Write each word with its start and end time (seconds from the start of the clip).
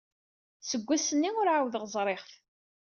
Seg 0.69 0.81
wass-nni 0.87 1.29
ur 1.39 1.47
ɛawdeɣ 1.53 1.83
ẓriɣ-t. 1.93 2.31